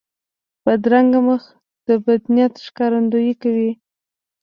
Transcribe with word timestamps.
بدرنګه 0.63 1.19
مخ 1.27 1.43
د 1.87 1.87
بد 2.03 2.21
نیت 2.35 2.53
ښکارندویي 2.65 3.33
کوي 3.41 3.71